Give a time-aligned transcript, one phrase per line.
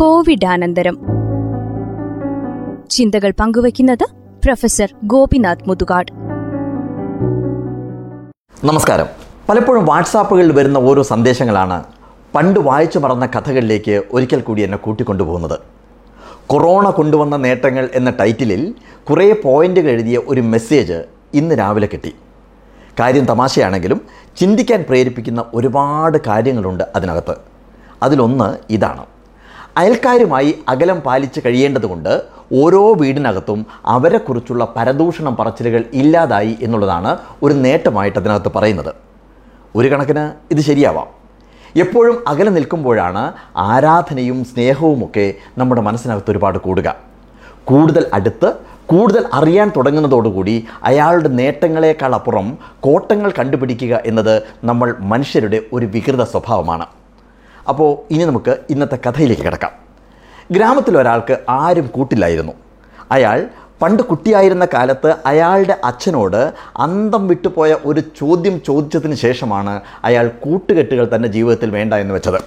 [0.00, 0.98] കോവിഡാനന്തരം.
[2.90, 4.04] ചിന്തകൾ പങ്കുവയ്ക്കുന്നത്
[4.44, 6.12] പ്രൊഫസർ ഗോപിനാഥ് മുതുകാട്.
[8.66, 9.06] നമസ്കാരം.
[9.48, 11.84] പലപ്പോഴും വാട്സാപ്പുകളിൽ വരുന്ന ഓരോ സന്ദേശങ്ങളാണ്
[12.34, 15.58] പണ്ട് വായിച്ചു മറന്ന കഥകളിലേക്ക് ഒരിക്കൽ കൂടി എന്നെ കൂട്ടിക്കൊണ്ടുപോകുന്നത്.
[16.46, 18.74] കൊറോണ കൊണ്ടുവന്ന നേട്ടങ്ങൾ എന്ന ടൈറ്റിലിൽ
[19.10, 21.04] കുറേ പോയിന്റുകൾ എഴുതിയ ഒരു മെസ്സേജ്
[21.34, 22.14] ഇന്ന് രാവിലെ കിട്ടി.
[23.00, 24.00] കാര്യം തമാശയാണെങ്കിലും
[24.36, 27.34] ചിന്തിക്കാൻ പ്രേരിപ്പിക്കുന്ന ഒരുപാട് കാര്യങ്ങളുണ്ട് അതിനകത്ത്.
[28.02, 29.06] അതിലൊന്ന് ഇതാണ്.
[29.76, 38.94] അയൽക്കാരുമായി അകലം പാലിച്ച് കഴിയേണ്ടതുകൊണ്ട് ഓരോ വീടിനകത്തും അവരെക്കുറിച്ചുള്ള പരദൂഷണം പറച്ചിലുകൾ ഇല്ലാതായി എന്നുള്ളതാണ് ഒരു നേട്ടമായിട്ട് അതിനകത്ത് പറയുന്നത്.
[39.76, 41.06] ഒരു കണക്കിന് ഇത് ശരിയാവാം.
[41.76, 46.96] എപ്പോഴും അകലെ നിൽക്കുമ്പോഴാണ് ആരാധനയും സ്നേഹവുമൊക്കെ നമ്മുടെ മനസ്സിനകത്ത് ഒരുപാട് കൂടുക.
[47.64, 48.54] കൂടുതൽ അടുത്ത്
[48.86, 56.86] കൂടുതൽ അറിയാൻ തുടങ്ങുന്നതോടുകൂടി അയാളുടെ നേട്ടങ്ങളെക്കാൾ അപ്പുറം കോട്ടങ്ങൾ കണ്ടുപിടിക്കുക എന്നത് നമ്മൾ മനുഷ്യരുടെ ഒരു വികൃത സ്വഭാവമാണ്.
[57.70, 59.72] അപ്പോൾ ഇനി നമുക്ക് ഇന്നത്തെ കഥയിലേക്ക് കിടക്കാം.
[60.50, 62.52] ഗ്രാമത്തിൽ ഒരാൾക്ക് ആരും കൂട്ടില്ലായിരുന്നു.
[63.10, 63.48] അയാൾ
[63.82, 66.40] പണ്ട് കുട്ടിയായിരുന്ന കാലത്ത് അയാളുടെ അച്ഛനോട്
[66.76, 72.40] അന്തം വിട്ടുപോയ ഒരു ചോദ്യം ചോദിച്ചതിന് ശേഷമാണ് അയാൾ കൂട്ടുകെട്ടുകൾ തന്റെ ജീവിതത്തിൽ വേണ്ട എന്ന് വെച്ചത്.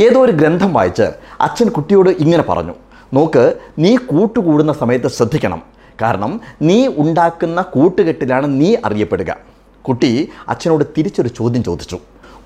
[0.00, 1.06] ഏതോ ഒരു ഗ്രന്ഥം വായിച്ച്
[1.40, 2.74] അച്ഛൻ കുട്ടിയോട് ഇങ്ങനെ പറഞ്ഞു
[3.14, 3.44] നോക്ക്
[3.78, 5.62] നീ കൂട്ടുകൂടുന്ന സമയത്ത് ശ്രദ്ധിക്കണം.
[6.02, 9.36] കാരണം നീ ഉണ്ടാക്കുന്ന കൂട്ടുകെട്ടിലാണ് നീ അറിയപ്പെടുക.
[9.88, 11.98] കുട്ടി അച്ഛനോട് തിരിച്ചൊരു ചോദ്യം ചോദിച്ചു.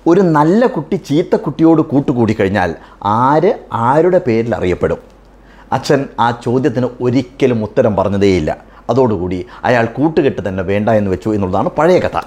[0.07, 4.97] ഒരു നല്ല കുട്ടി ചീത്ത കുട്ടിയോട് കൂട്ടുകൂടി കഴിഞ്ഞാൽ ആര് ആരുടെ പേരിൽ അറിയപ്പെടും?
[5.71, 8.57] അച്ഛൻ ആ ചോദ്യത്തിന് ഒരിക്കലും ഉത്തരം പറഞ്ഞതേയില്ല.
[8.89, 12.21] അതോടുകൂടി അയാൾ കൂട്ടുകെട്ട് തന്നെ വേണ്ട എന്ന് വെച്ചു എന്നുള്ളതാണ് പഴയ കഥ.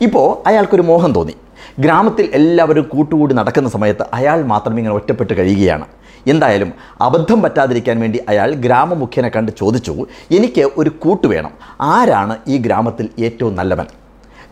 [0.00, 1.34] ഇപ്പോൾ അയാൾക്കൊരു മോഹം തോന്നി.
[1.78, 5.86] ഗ്രാമത്തിൽ എല്ലാവരും കൂട്ടുകൂടി നടക്കുന്ന സമയത്ത് അയാൾ മാത്രം ഇങ്ങനെ ഒറ്റപ്പെട്ട് കഴിയുകയാണ്.
[6.26, 11.50] എന്തായാലും അബദ്ധം പറ്റാതിരിക്കാൻ വേണ്ടി അയാൾ ഗ്രാമമുഖ്യനെ കണ്ട് ചോദിച്ചു എനിക്ക് ഒരു കൂട്ട് വേണം.
[11.80, 13.86] ആരാണ് ഈ ഗ്രാമത്തിൽ ഏറ്റവും നല്ലവൻ?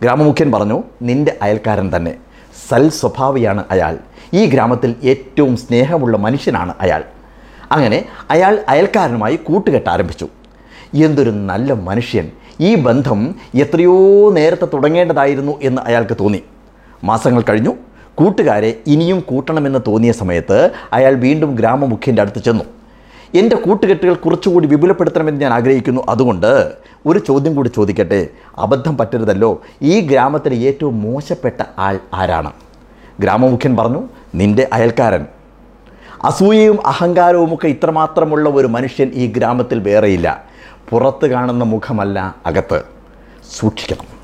[0.03, 2.14] ഗ്രാമമുഖ്യൻ പറഞ്ഞു നിന്റെ അയൽക്കാരൻ തന്നെ.
[2.70, 3.98] സൽ സ്വഭാവിയാണ് അയാൾ.
[4.34, 7.03] ഈ ഗ്രാമത്തിൽ ഏറ്റവും സ്നേഹമുള്ള മനുഷ്യനാണ് അയാൾ.
[7.73, 10.29] അങ്ങനെ അയാൾ അയൽക്കാരനുമായി കൂട്ടുകെട്ട് ആരംഭിച്ചു.
[10.94, 12.31] എന്തൊരു നല്ല മനുഷ്യൻ.
[12.60, 16.43] ഈ ബന്ധം എത്രയോ നേരത്തെ തുടങ്ങേണ്ടതായിരുന്നു എന്ന് അയാൾക്ക് തോന്നി.
[17.05, 17.75] മാസങ്ങൾ കഴിഞ്ഞു.
[18.15, 22.65] കൂട്ടുകാരെ ഇനിയും കൂട്ടണമെന്ന് തോന്നിയ സമയത്ത് അയാൾ വീണ്ടും ഗ്രാമമുഖ്യന്റെ അടുത്ത് ചെന്നു.
[23.34, 26.00] എന്റെ കൂട്ടുകെട്ടുകൾ കുറച്ചുകൂടി വിപുലപ്പെടുത്തണമെന്ന് ഞാൻ ആഗ്രഹിക്കുന്നു.
[26.08, 26.72] അതുകൊണ്ട്
[27.06, 28.28] ഒരു ചോദ്യം കൂടി ചോദിക്കട്ടെ?
[28.58, 29.62] അബദ്ധം പറ്റരുതല്ലോ.
[29.82, 32.52] ഈ ഗ്രാമത്തിലെ ഏറ്റവും മോശപ്പെട്ട ആൾ ആരാണ്?
[33.20, 35.26] ഗ്രാമമുഖ്യൻ പറഞ്ഞു നിന്റെ അയൽക്കാരൻ.
[36.24, 40.44] അസൂയയും അഹങ്കാരവുമൊക്കെ ഇത്രമാത്രമുള്ള ഒരു മനുഷ്യൻ ഈ ഗ്രാമത്തിൽ വേറെയില്ല.
[40.91, 42.82] പുറത്ത് കാണുന്ന മുഖമല്ല അകത്ത്.
[43.58, 44.20] സൂക്ഷിക്കണം.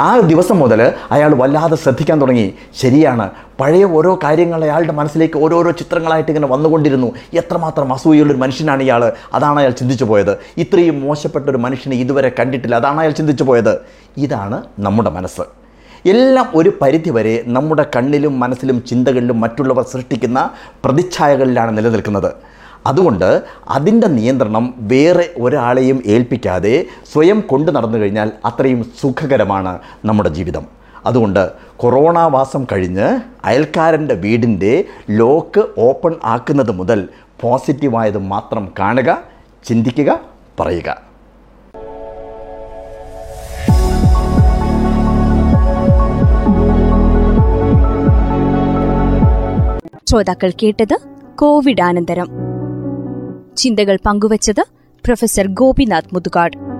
[0.00, 2.54] ആ ദിവസം മുതൽ അയാൾ വല്ലാതെ ശ്രദ്ധിക്കാൻ തുടങ്ങി.
[2.76, 3.30] ശരിയാണ്
[3.62, 7.08] പഴയ ഓരോ കാര്യങ്ങൾ അയാളുടെ മനസ്സിലേക്ക് ഓരോരോ ചിത്രങ്ങളായിട്ട് ഇങ്ങനെ വന്നുകൊണ്ടിരുന്നു.
[7.34, 9.02] എത്രമാത്രം അസൂയുള്ളൊരു മനുഷ്യനാണ് ഇയാൾ
[9.34, 10.32] അതാണ് അയാൾ ചിന്തിച്ചു പോയത്.
[10.64, 12.76] ഇത്രയും മോശപ്പെട്ട ഒരു മനുഷ്യനെ ഇതുവരെ കണ്ടിട്ടില്ല.
[12.76, 13.74] അതാണ് അയാൾ ചിന്തിച്ചു പോയത്.
[14.16, 15.44] ഇതാണ് നമ്മുടെ മനസ്സ്.
[16.12, 20.38] എല്ലാം ഒരു പരിധിവരെ നമ്മുടെ കണ്ണിലും മനസ്സിലും ചിന്തകളിലും മറ്റുള്ളവർ സൃഷ്ടിക്കുന്ന
[20.84, 22.30] പ്രതിച്ഛായകളിലാണ് നിലനിൽക്കുന്നത്.
[22.86, 23.28] അതുകൊണ്ട്
[23.68, 26.74] അതിന്റെ നിയന്ത്രണം വേറെ ഒരാളെയും ഏൽപ്പിക്കാതെ
[27.12, 30.81] സ്വയം കൊണ്ടു നടന്നു കഴിഞ്ഞാൽ അത്രയും സുഖകരമാണ് നമ്മുടെ ജീവിതം.
[31.06, 37.08] അതുകൊണ്ട് കൊറോണ വാസം കഴിഞ്ഞ് അയൽക്കാരന്റെ വീടിന്റെ ലോക്ക് ഓപ്പൺ ആക്കുന്നത് മുതൽ
[37.40, 39.18] പോസിറ്റീവായത് മാത്രം കാണുക
[39.64, 40.20] ചിന്തിക്കുക
[40.60, 41.12] പറയുക.
[50.10, 52.28] ശ്രോതാക്കൾ കേട്ടത് കോവിഡ് കോവിഡാനന്തരം.
[53.56, 54.64] ചിന്തകൾ പങ്കുവച്ചത്
[55.04, 56.71] പ്രൊഫസർ ഗോപിനാഥ് മുതുകാട്.